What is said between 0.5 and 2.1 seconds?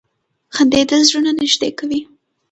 •خندېدل زړونه نږدې کوي.